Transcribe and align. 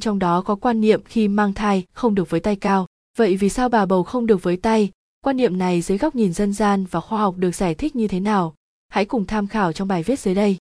trong 0.00 0.18
đó 0.18 0.42
có 0.42 0.54
quan 0.54 0.80
niệm 0.80 1.00
khi 1.04 1.28
mang 1.28 1.52
thai 1.52 1.84
không 1.92 2.14
được 2.14 2.30
với 2.30 2.40
tay 2.40 2.56
cao. 2.56 2.86
Vậy 3.18 3.36
vì 3.36 3.48
sao 3.48 3.68
bà 3.68 3.86
bầu 3.86 4.02
không 4.02 4.26
được 4.26 4.42
với 4.42 4.56
tay? 4.56 4.90
Quan 5.24 5.36
niệm 5.36 5.58
này 5.58 5.80
dưới 5.80 5.98
góc 5.98 6.14
nhìn 6.14 6.32
dân 6.32 6.52
gian 6.52 6.84
và 6.90 7.00
khoa 7.00 7.18
học 7.18 7.36
được 7.36 7.54
giải 7.54 7.74
thích 7.74 7.96
như 7.96 8.08
thế 8.08 8.20
nào? 8.20 8.54
Hãy 8.88 9.04
cùng 9.04 9.26
tham 9.26 9.46
khảo 9.46 9.72
trong 9.72 9.88
bài 9.88 10.02
viết 10.02 10.20
dưới 10.20 10.34
đây. 10.34 10.56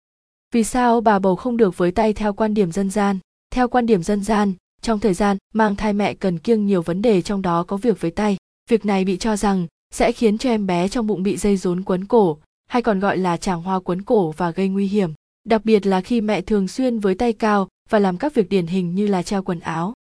Vì 0.55 0.65
sao 0.65 1.01
bà 1.01 1.19
bầu 1.19 1.37
không 1.37 1.57
được 1.57 1.79
với 1.79 1.91
tay 1.91 2.13
theo 2.13 2.33
quan 2.33 2.55
điểm 2.55 2.73
dân 2.73 2.91
gian? 2.91 3.19
Theo 3.51 3.69
quan 3.69 3.87
điểm 3.87 4.03
dân 4.03 4.25
gian, 4.25 4.53
trong 4.83 4.99
thời 4.99 5.15
gian 5.15 5.37
mang 5.55 5.77
thai 5.77 5.93
mẹ 5.93 6.15
cần 6.15 6.39
kiêng 6.39 6.67
nhiều 6.67 6.83
vấn 6.83 7.03
đề 7.03 7.23
trong 7.23 7.43
đó 7.43 7.63
có 7.63 7.77
việc 7.77 8.01
với 8.01 8.11
tay. 8.11 8.37
Việc 8.71 8.85
này 8.87 9.05
bị 9.05 9.17
cho 9.17 9.37
rằng 9.37 9.67
sẽ 9.91 10.13
khiến 10.13 10.39
cho 10.39 10.51
em 10.51 10.67
bé 10.67 10.89
trong 10.89 11.07
bụng 11.07 11.23
bị 11.23 11.37
dây 11.37 11.57
rốn 11.57 11.85
quấn 11.85 12.05
cổ, 12.05 12.39
hay 12.69 12.83
còn 12.83 13.01
gọi 13.01 13.19
là 13.19 13.37
tràng 13.37 13.63
hoa 13.63 13.81
quấn 13.81 14.03
cổ 14.03 14.31
và 14.31 14.51
gây 14.51 14.69
nguy 14.69 14.87
hiểm. 14.87 15.13
Đặc 15.45 15.65
biệt 15.65 15.87
là 15.87 16.01
khi 16.01 16.21
mẹ 16.21 16.41
thường 16.41 16.69
xuyên 16.69 16.99
với 16.99 17.15
tay 17.15 17.33
cao 17.33 17.69
và 17.91 17.99
làm 17.99 18.17
các 18.17 18.35
việc 18.35 18.49
điển 18.49 18.67
hình 18.67 18.95
như 18.95 19.07
là 19.07 19.23
treo 19.23 19.43
quần 19.43 19.61
áo. 19.61 19.93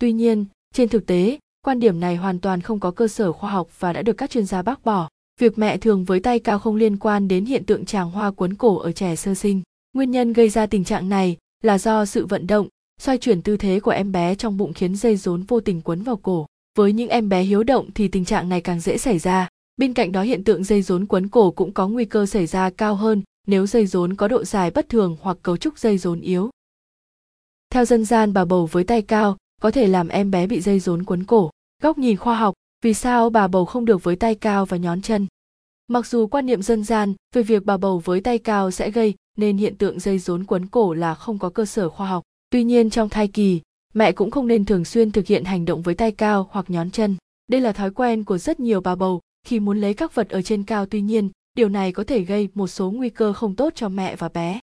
Tuy 0.00 0.12
nhiên, 0.12 0.44
trên 0.74 0.88
thực 0.88 1.06
tế, 1.06 1.38
quan 1.62 1.80
điểm 1.80 2.00
này 2.00 2.16
hoàn 2.16 2.38
toàn 2.38 2.60
không 2.60 2.80
có 2.80 2.90
cơ 2.90 3.08
sở 3.08 3.32
khoa 3.32 3.50
học 3.50 3.68
và 3.78 3.92
đã 3.92 4.02
được 4.02 4.12
các 4.12 4.30
chuyên 4.30 4.46
gia 4.46 4.62
bác 4.62 4.84
bỏ. 4.84 5.08
Việc 5.40 5.58
mẹ 5.58 5.78
thường 5.78 6.04
với 6.04 6.20
tay 6.20 6.38
cao 6.38 6.58
không 6.58 6.76
liên 6.76 6.96
quan 6.96 7.28
đến 7.28 7.44
hiện 7.44 7.64
tượng 7.64 7.84
tràng 7.84 8.10
hoa 8.10 8.30
quấn 8.30 8.54
cổ 8.54 8.78
ở 8.78 8.92
trẻ 8.92 9.16
sơ 9.16 9.34
sinh. 9.34 9.62
Nguyên 9.92 10.10
nhân 10.10 10.32
gây 10.32 10.48
ra 10.48 10.66
tình 10.66 10.84
trạng 10.84 11.08
này 11.08 11.36
là 11.62 11.78
do 11.78 12.04
sự 12.04 12.26
vận 12.26 12.46
động, 12.46 12.68
xoay 13.00 13.18
chuyển 13.18 13.42
tư 13.42 13.56
thế 13.56 13.80
của 13.80 13.90
em 13.90 14.12
bé 14.12 14.34
trong 14.34 14.56
bụng 14.56 14.72
khiến 14.72 14.96
dây 14.96 15.16
rốn 15.16 15.42
vô 15.42 15.60
tình 15.60 15.80
quấn 15.80 16.02
vào 16.02 16.16
cổ. 16.16 16.46
Với 16.78 16.92
những 16.92 17.08
em 17.08 17.28
bé 17.28 17.42
hiếu 17.42 17.62
động 17.62 17.90
thì 17.94 18.08
tình 18.08 18.24
trạng 18.24 18.48
này 18.48 18.60
càng 18.60 18.80
dễ 18.80 18.98
xảy 18.98 19.18
ra. 19.18 19.48
Bên 19.76 19.94
cạnh 19.94 20.12
đó 20.12 20.22
hiện 20.22 20.44
tượng 20.44 20.64
dây 20.64 20.82
rốn 20.82 21.06
quấn 21.06 21.28
cổ 21.28 21.50
cũng 21.50 21.72
có 21.72 21.88
nguy 21.88 22.04
cơ 22.04 22.26
xảy 22.26 22.46
ra 22.46 22.70
cao 22.70 22.94
hơn 22.94 23.22
nếu 23.46 23.66
dây 23.66 23.86
rốn 23.86 24.14
có 24.14 24.28
độ 24.28 24.44
dài 24.44 24.70
bất 24.70 24.88
thường 24.88 25.16
hoặc 25.20 25.38
cấu 25.42 25.56
trúc 25.56 25.78
dây 25.78 25.98
rốn 25.98 26.20
yếu 26.20 26.50
theo 27.70 27.84
dân 27.84 28.04
gian 28.04 28.32
bà 28.32 28.44
bầu 28.44 28.66
với 28.66 28.84
tay 28.84 29.02
cao, 29.02 29.36
có 29.60 29.70
thể 29.70 29.86
làm 29.86 30.08
em 30.08 30.30
bé 30.30 30.46
bị 30.46 30.60
dây 30.60 30.80
rốn 30.80 31.04
quấn 31.04 31.24
cổ. 31.24 31.50
Góc 31.82 31.98
nhìn 31.98 32.16
khoa 32.16 32.36
học, 32.36 32.54
vì 32.84 32.94
sao 32.94 33.30
bà 33.30 33.48
bầu 33.48 33.64
không 33.64 33.84
được 33.84 34.04
với 34.04 34.16
tay 34.16 34.34
cao 34.34 34.66
và 34.66 34.76
nhón 34.76 35.02
chân? 35.02 35.26
Mặc 35.88 36.06
dù 36.06 36.26
quan 36.26 36.46
niệm 36.46 36.62
dân 36.62 36.84
gian 36.84 37.14
về 37.34 37.42
việc 37.42 37.64
bà 37.64 37.76
bầu 37.76 38.02
với 38.04 38.20
tay 38.20 38.38
cao 38.38 38.70
sẽ 38.70 38.90
gây 38.90 39.14
nên 39.36 39.56
hiện 39.56 39.76
tượng 39.76 40.00
dây 40.00 40.18
rốn 40.18 40.44
quấn 40.44 40.66
cổ 40.66 40.94
là 40.94 41.14
không 41.14 41.38
có 41.38 41.50
cơ 41.50 41.64
sở 41.64 41.88
khoa 41.88 42.08
học. 42.08 42.22
Tuy 42.50 42.64
nhiên 42.64 42.90
trong 42.90 43.08
thai 43.08 43.28
kỳ, 43.28 43.60
mẹ 43.94 44.12
cũng 44.12 44.30
không 44.30 44.46
nên 44.46 44.64
thường 44.64 44.84
xuyên 44.84 45.10
thực 45.10 45.26
hiện 45.26 45.44
hành 45.44 45.64
động 45.64 45.82
với 45.82 45.94
tay 45.94 46.12
cao 46.12 46.48
hoặc 46.50 46.70
nhón 46.70 46.90
chân. 46.90 47.16
Đây 47.48 47.60
là 47.60 47.72
thói 47.72 47.90
quen 47.90 48.24
của 48.24 48.38
rất 48.38 48.60
nhiều 48.60 48.80
bà 48.80 48.94
bầu. 48.94 49.20
Khi 49.46 49.60
muốn 49.60 49.80
lấy 49.80 49.94
các 49.94 50.14
vật 50.14 50.28
ở 50.28 50.42
trên 50.42 50.64
cao, 50.64 50.86
tuy 50.86 51.00
nhiên, 51.00 51.30
điều 51.54 51.68
này 51.68 51.92
có 51.92 52.04
thể 52.04 52.20
gây 52.20 52.48
một 52.54 52.66
số 52.66 52.90
nguy 52.90 53.10
cơ 53.10 53.32
không 53.32 53.54
tốt 53.54 53.72
cho 53.76 53.88
mẹ 53.88 54.16
và 54.16 54.28
bé. 54.28 54.60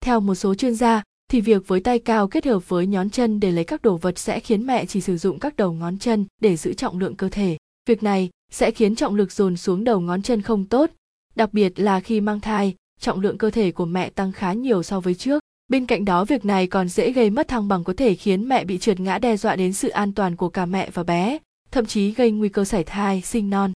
Theo 0.00 0.20
một 0.20 0.34
số 0.34 0.54
chuyên 0.54 0.74
gia 0.74 1.02
thì 1.30 1.40
việc 1.40 1.68
với 1.68 1.80
tay 1.80 1.98
cao 1.98 2.28
kết 2.28 2.46
hợp 2.46 2.68
với 2.68 2.86
nhón 2.86 3.10
chân 3.10 3.40
để 3.40 3.50
lấy 3.50 3.64
các 3.64 3.82
đồ 3.82 3.96
vật 3.96 4.18
sẽ 4.18 4.40
khiến 4.40 4.66
mẹ 4.66 4.86
chỉ 4.86 5.00
sử 5.00 5.16
dụng 5.16 5.38
các 5.38 5.56
đầu 5.56 5.72
ngón 5.72 5.98
chân 5.98 6.26
để 6.40 6.56
giữ 6.56 6.72
trọng 6.72 6.98
lượng 6.98 7.16
cơ 7.16 7.28
thể. 7.28 7.56
Việc 7.88 8.02
này 8.02 8.30
sẽ 8.52 8.70
khiến 8.70 8.96
trọng 8.96 9.14
lực 9.14 9.32
dồn 9.32 9.56
xuống 9.56 9.84
đầu 9.84 10.00
ngón 10.00 10.22
chân 10.22 10.42
không 10.42 10.64
tốt, 10.64 10.90
đặc 11.34 11.52
biệt 11.52 11.80
là 11.80 12.00
khi 12.00 12.20
mang 12.20 12.40
thai, 12.40 12.74
trọng 13.00 13.20
lượng 13.20 13.38
cơ 13.38 13.50
thể 13.50 13.72
của 13.72 13.86
mẹ 13.86 14.10
tăng 14.10 14.32
khá 14.32 14.52
nhiều 14.52 14.82
so 14.82 15.00
với 15.00 15.14
trước. 15.14 15.42
Bên 15.68 15.86
cạnh 15.86 16.04
đó, 16.04 16.24
việc 16.24 16.44
này 16.44 16.66
còn 16.66 16.88
dễ 16.88 17.12
gây 17.12 17.30
mất 17.30 17.48
thăng 17.48 17.68
bằng 17.68 17.84
có 17.84 17.92
thể 17.96 18.14
khiến 18.14 18.48
mẹ 18.48 18.64
bị 18.64 18.78
trượt 18.78 19.00
ngã 19.00 19.18
đe 19.18 19.36
dọa 19.36 19.56
đến 19.56 19.72
sự 19.72 19.88
an 19.88 20.12
toàn 20.12 20.36
của 20.36 20.48
cả 20.48 20.66
mẹ 20.66 20.90
và 20.94 21.02
bé, 21.02 21.38
thậm 21.70 21.86
chí 21.86 22.12
gây 22.12 22.30
nguy 22.30 22.48
cơ 22.48 22.64
sảy 22.64 22.84
thai, 22.84 23.22
sinh 23.22 23.50
non. 23.50 23.72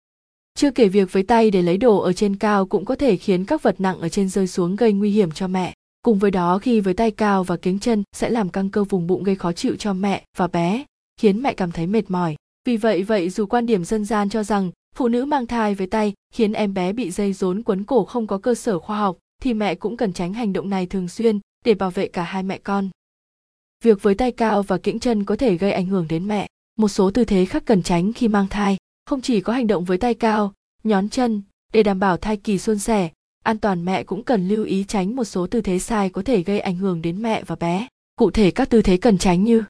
Chưa 0.56 0.72
kể 0.72 0.88
việc 0.88 1.12
với 1.12 1.24
tay 1.24 1.52
để 1.52 1.62
lấy 1.62 1.78
đồ 1.78 1.98
ở 1.98 2.14
trên 2.14 2.36
cao 2.36 2.66
cũng 2.66 2.86
có 2.86 2.96
thể 2.96 3.18
khiến 3.18 3.46
các 3.46 3.64
vật 3.64 3.82
nặng 3.82 4.00
ở 4.00 4.10
trên 4.10 4.30
rơi 4.30 4.48
xuống 4.48 4.76
gây 4.76 4.94
nguy 4.94 5.12
hiểm 5.12 5.32
cho 5.32 5.48
mẹ 5.48 5.74
cùng 6.04 6.20
với 6.20 6.32
đó, 6.32 6.58
khi 6.58 6.80
với 6.80 6.94
tay 6.94 7.12
cao 7.12 7.44
và 7.44 7.58
kiếng 7.58 7.80
chân 7.80 8.04
sẽ 8.16 8.30
làm 8.30 8.50
căng 8.50 8.70
cơ 8.70 8.84
vùng 8.84 9.08
bụng 9.08 9.24
gây 9.24 9.36
khó 9.36 9.52
chịu 9.52 9.76
cho 9.76 9.94
mẹ 9.94 10.24
và 10.38 10.48
bé, 10.48 10.86
khiến 11.18 11.42
mẹ 11.42 11.54
cảm 11.54 11.72
thấy 11.72 11.88
mệt 11.88 12.12
mỏi. 12.12 12.36
Vì 12.66 12.78
vậy 12.78 13.04
vậy 13.04 13.30
dù 13.30 13.46
quan 13.46 13.66
điểm 13.66 13.86
dân 13.86 14.06
gian 14.06 14.30
cho 14.30 14.44
rằng 14.44 14.72
phụ 14.96 15.08
nữ 15.08 15.26
mang 15.26 15.48
thai 15.48 15.76
với 15.76 15.88
tay 15.88 16.14
khiến 16.34 16.54
em 16.54 16.74
bé 16.74 16.94
bị 16.94 17.12
dây 17.12 17.34
rốn 17.34 17.64
quấn 17.64 17.84
cổ 17.84 18.06
không 18.06 18.28
có 18.28 18.38
cơ 18.38 18.56
sở 18.56 18.80
khoa 18.80 18.98
học, 18.98 19.18
thì 19.42 19.54
mẹ 19.54 19.76
cũng 19.76 19.98
cần 19.98 20.14
tránh 20.14 20.34
hành 20.34 20.54
động 20.54 20.70
này 20.70 20.86
thường 20.86 21.08
xuyên 21.08 21.40
để 21.66 21.74
bảo 21.74 21.92
vệ 21.92 22.08
cả 22.08 22.24
hai 22.24 22.44
mẹ 22.44 22.58
con. 22.58 22.90
Việc 23.84 24.02
với 24.02 24.16
tay 24.16 24.32
cao 24.32 24.64
và 24.64 24.78
kiễng 24.78 25.00
chân 25.00 25.24
có 25.24 25.36
thể 25.36 25.58
gây 25.58 25.72
ảnh 25.72 25.86
hưởng 25.86 26.08
đến 26.08 26.28
mẹ. 26.28 26.48
Một 26.76 26.88
số 26.88 27.12
tư 27.12 27.26
thế 27.26 27.46
khác 27.46 27.64
cần 27.66 27.84
tránh 27.84 28.14
khi 28.14 28.28
mang 28.28 28.48
thai. 28.50 28.78
Không 29.06 29.22
chỉ 29.22 29.42
có 29.42 29.54
hành 29.54 29.68
động 29.68 29.84
với 29.84 29.98
tay 29.98 30.14
cao, 30.14 30.54
nhón 30.84 31.10
chân, 31.10 31.42
để 31.74 31.84
đảm 31.84 32.00
bảo 32.00 32.18
thai 32.18 32.38
kỳ 32.38 32.58
suôn 32.58 32.80
sẻ 32.80 33.10
an 33.44 33.58
toàn 33.58 33.86
mẹ 33.86 34.04
cũng 34.04 34.24
cần 34.24 34.48
lưu 34.48 34.66
ý 34.66 34.84
tránh 34.84 35.16
một 35.16 35.24
số 35.24 35.48
tư 35.48 35.62
thế 35.62 35.80
sai 35.80 36.10
có 36.10 36.22
thể 36.22 36.44
gây 36.44 36.60
ảnh 36.60 36.76
hưởng 36.76 37.02
đến 37.02 37.22
mẹ 37.22 37.44
và 37.44 37.56
bé. 37.56 37.88
Cụ 38.16 38.32
thể 38.32 38.52
các 38.52 38.70
tư 38.70 38.82
thế 38.82 38.98
cần 38.98 39.18
tránh 39.18 39.44
như 39.44 39.64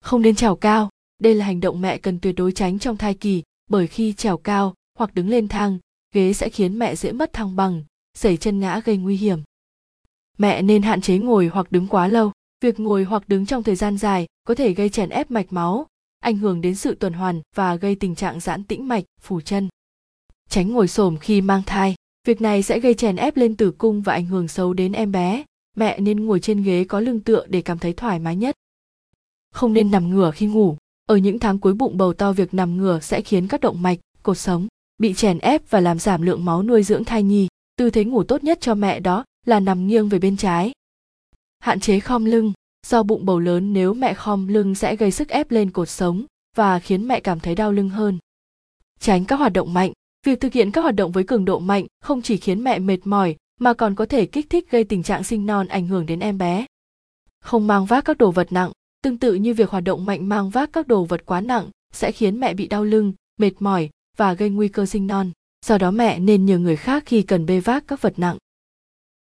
không 0.00 0.22
nên 0.22 0.34
trèo 0.34 0.56
cao. 0.56 0.90
Đây 1.18 1.34
là 1.34 1.44
hành 1.44 1.60
động 1.60 1.80
mẹ 1.80 1.98
cần 1.98 2.18
tuyệt 2.20 2.34
đối 2.36 2.52
tránh 2.52 2.78
trong 2.78 2.96
thai 2.96 3.14
kỳ, 3.14 3.42
bởi 3.70 3.86
khi 3.86 4.12
trèo 4.12 4.36
cao 4.36 4.74
hoặc 4.98 5.14
đứng 5.14 5.28
lên 5.28 5.48
thang, 5.48 5.78
ghế 6.14 6.32
sẽ 6.32 6.48
khiến 6.48 6.78
mẹ 6.78 6.96
dễ 6.96 7.12
mất 7.12 7.32
thăng 7.32 7.56
bằng 7.56 7.84
xảy 8.14 8.36
chân 8.36 8.60
ngã 8.60 8.80
gây 8.84 8.96
nguy 8.96 9.16
hiểm. 9.16 9.42
Mẹ 10.38 10.62
nên 10.62 10.82
hạn 10.82 11.00
chế 11.00 11.18
ngồi 11.18 11.46
hoặc 11.46 11.72
đứng 11.72 11.88
quá 11.88 12.08
lâu. 12.08 12.32
Việc 12.60 12.80
ngồi 12.80 13.04
hoặc 13.04 13.28
đứng 13.28 13.46
trong 13.46 13.62
thời 13.62 13.76
gian 13.76 13.98
dài 13.98 14.26
có 14.44 14.54
thể 14.54 14.72
gây 14.72 14.88
chèn 14.88 15.08
ép 15.08 15.30
mạch 15.30 15.52
máu, 15.52 15.86
ảnh 16.20 16.36
hưởng 16.36 16.60
đến 16.60 16.74
sự 16.74 16.94
tuần 16.94 17.12
hoàn 17.12 17.42
và 17.54 17.76
gây 17.76 17.94
tình 17.94 18.14
trạng 18.14 18.40
giãn 18.40 18.64
tĩnh 18.64 18.88
mạch 18.88 19.04
phủ 19.20 19.40
chân. 19.40 19.68
Tránh 20.48 20.72
ngồi 20.72 20.88
xổm 20.88 21.16
khi 21.16 21.40
mang 21.40 21.62
thai 21.66 21.94
việc 22.26 22.40
này 22.40 22.62
sẽ 22.62 22.80
gây 22.80 22.94
chèn 22.94 23.16
ép 23.16 23.36
lên 23.36 23.56
tử 23.56 23.70
cung 23.70 24.02
và 24.02 24.12
ảnh 24.12 24.26
hưởng 24.26 24.48
xấu 24.48 24.72
đến 24.72 24.92
em 24.92 25.12
bé. 25.12 25.44
Mẹ 25.76 26.00
nên 26.00 26.26
ngồi 26.26 26.40
trên 26.40 26.62
ghế 26.62 26.84
có 26.84 27.00
lưng 27.00 27.20
tựa 27.20 27.46
để 27.48 27.62
cảm 27.62 27.78
thấy 27.78 27.92
thoải 27.92 28.18
mái 28.18 28.36
nhất. 28.36 28.54
Không 29.52 29.72
nên 29.72 29.90
nằm 29.90 30.10
ngửa 30.10 30.30
khi 30.30 30.46
ngủ. 30.46 30.76
Ở 31.08 31.16
những 31.16 31.38
tháng 31.38 31.58
cuối 31.58 31.74
bụng, 31.74 31.96
bầu 31.96 32.12
to 32.12 32.32
việc 32.32 32.54
nằm 32.54 32.76
ngửa 32.76 33.00
sẽ 33.00 33.22
khiến 33.22 33.48
các 33.48 33.60
động 33.60 33.82
mạch, 33.82 33.98
cột 34.22 34.38
sống 34.38 34.66
bị 34.98 35.14
chèn 35.14 35.38
ép 35.38 35.70
và 35.70 35.80
làm 35.80 35.98
giảm 35.98 36.22
lượng 36.22 36.44
máu 36.44 36.62
nuôi 36.62 36.82
dưỡng 36.82 37.04
thai 37.04 37.22
nhi. 37.22 37.48
Tư 37.76 37.90
thế 37.90 38.04
ngủ 38.04 38.22
tốt 38.22 38.44
nhất 38.44 38.58
cho 38.60 38.74
mẹ 38.74 39.00
đó 39.00 39.24
là 39.46 39.60
nằm 39.60 39.86
nghiêng 39.86 40.08
về 40.08 40.18
bên 40.18 40.36
trái. 40.36 40.72
Hạn 41.58 41.80
chế 41.80 42.00
khom 42.00 42.24
lưng. 42.24 42.52
Do 42.86 43.02
bụng 43.02 43.26
bầu 43.26 43.38
lớn, 43.38 43.72
nếu 43.72 43.94
mẹ 43.94 44.14
khom 44.14 44.48
lưng 44.48 44.74
sẽ 44.74 44.96
gây 44.96 45.10
sức 45.10 45.28
ép 45.28 45.50
lên 45.50 45.70
cột 45.70 45.88
sống 45.88 46.24
và 46.56 46.78
khiến 46.78 47.08
mẹ 47.08 47.20
cảm 47.20 47.40
thấy 47.40 47.54
đau 47.54 47.72
lưng 47.72 47.88
hơn. 47.88 48.18
Tránh 49.00 49.24
các 49.24 49.36
hoạt 49.36 49.52
động 49.52 49.74
mạnh 49.74 49.92
việc 50.26 50.40
thực 50.40 50.52
hiện 50.52 50.70
các 50.70 50.80
hoạt 50.80 50.94
động 50.94 51.12
với 51.12 51.24
cường 51.24 51.44
độ 51.44 51.58
mạnh 51.58 51.86
không 52.00 52.22
chỉ 52.22 52.36
khiến 52.36 52.64
mẹ 52.64 52.78
mệt 52.78 52.98
mỏi, 53.04 53.36
mà 53.60 53.74
còn 53.74 53.94
có 53.94 54.06
thể 54.06 54.26
kích 54.26 54.50
thích 54.50 54.70
gây 54.70 54.84
tình 54.84 55.02
trạng 55.02 55.24
sinh 55.24 55.46
non 55.46 55.68
ảnh 55.68 55.86
hưởng 55.86 56.06
đến 56.06 56.20
em 56.20 56.38
bé. 56.38 56.66
Không 57.40 57.66
mang 57.66 57.86
vác 57.86 58.04
các 58.04 58.18
đồ 58.18 58.30
vật 58.30 58.52
nặng, 58.52 58.72
tương 59.02 59.18
tự 59.18 59.34
như 59.34 59.54
việc 59.54 59.70
hoạt 59.70 59.84
động 59.84 60.04
mạnh 60.04 60.28
mang 60.28 60.50
vác 60.50 60.72
các 60.72 60.86
đồ 60.86 61.04
vật 61.04 61.26
quá 61.26 61.40
nặng 61.40 61.70
sẽ 61.92 62.12
khiến 62.12 62.40
mẹ 62.40 62.54
bị 62.54 62.66
đau 62.66 62.84
lưng, 62.84 63.12
mệt 63.40 63.50
mỏi 63.58 63.90
và 64.16 64.34
gây 64.34 64.50
nguy 64.50 64.68
cơ 64.68 64.86
sinh 64.86 65.06
non. 65.06 65.30
Do 65.66 65.78
đó 65.78 65.90
mẹ 65.90 66.18
nên 66.18 66.46
nhờ 66.46 66.58
người 66.58 66.76
khác 66.76 67.02
khi 67.06 67.22
cần 67.22 67.46
bê 67.46 67.60
vác 67.60 67.84
các 67.86 68.02
vật 68.02 68.18
nặng. 68.18 68.36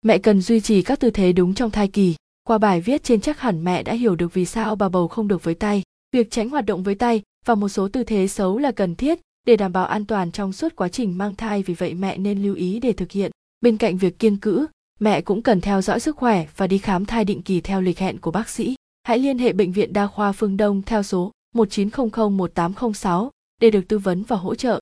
Mẹ 0.02 0.18
cần 0.18 0.40
duy 0.40 0.60
trì 0.60 0.82
các 0.82 1.00
tư 1.00 1.10
thế 1.10 1.32
đúng 1.32 1.54
trong 1.54 1.70
thai 1.70 1.88
kỳ. 1.88 2.14
Qua 2.44 2.58
bài 2.58 2.80
viết 2.80 3.02
trên 3.02 3.20
chắc 3.20 3.40
hẳn 3.40 3.64
mẹ 3.64 3.82
đã 3.82 3.92
hiểu 3.92 4.16
được 4.16 4.34
vì 4.34 4.44
sao 4.44 4.76
bà 4.76 4.88
bầu 4.88 5.08
không 5.08 5.28
được 5.28 5.44
với 5.44 5.54
tay. 5.54 5.82
Việc 6.12 6.30
tránh 6.30 6.48
hoạt 6.48 6.66
động 6.66 6.82
với 6.82 6.94
tay 6.94 7.22
và 7.44 7.54
một 7.54 7.68
số 7.68 7.88
tư 7.88 8.04
thế 8.04 8.28
xấu 8.28 8.58
là 8.58 8.72
cần 8.72 8.94
thiết 8.94 9.20
để 9.46 9.56
đảm 9.56 9.72
bảo 9.72 9.86
an 9.86 10.04
toàn 10.04 10.30
trong 10.30 10.52
suốt 10.52 10.76
quá 10.76 10.88
trình 10.88 11.18
mang 11.18 11.34
thai, 11.34 11.62
vì 11.62 11.74
vậy 11.74 11.94
mẹ 11.94 12.18
nên 12.18 12.42
lưu 12.42 12.54
ý 12.54 12.80
để 12.80 12.92
thực 12.92 13.10
hiện. 13.10 13.30
Bên 13.60 13.76
cạnh 13.76 13.96
việc 13.96 14.18
kiên 14.18 14.36
cữ, 14.36 14.66
mẹ 15.00 15.20
cũng 15.20 15.42
cần 15.42 15.60
theo 15.60 15.82
dõi 15.82 16.00
sức 16.00 16.16
khỏe 16.16 16.46
và 16.56 16.66
đi 16.66 16.78
khám 16.78 17.04
thai 17.04 17.24
định 17.24 17.42
kỳ 17.42 17.60
theo 17.60 17.80
lịch 17.80 17.98
hẹn 17.98 18.18
của 18.18 18.30
bác 18.30 18.48
sĩ. 18.48 18.74
Hãy 19.02 19.18
liên 19.18 19.38
hệ 19.38 19.52
bệnh 19.52 19.72
viện 19.72 19.92
đa 19.92 20.06
khoa 20.06 20.32
phương 20.32 20.56
đông 20.56 20.82
theo 20.82 21.02
số 21.02 21.32
1900 21.54 22.36
1806 22.36 23.30
để 23.60 23.70
được 23.70 23.88
tư 23.88 23.98
vấn 23.98 24.22
và 24.22 24.36
hỗ 24.36 24.54
trợ. 24.54 24.78